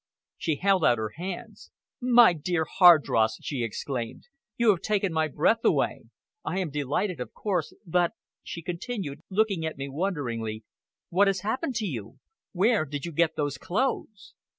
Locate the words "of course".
7.19-7.71